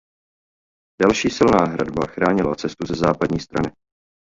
Další 1.01 1.29
silná 1.29 1.65
hradba 1.65 2.07
chránila 2.07 2.55
cestu 2.55 2.85
ze 2.87 2.93
západní 2.95 3.39
strany. 3.39 3.71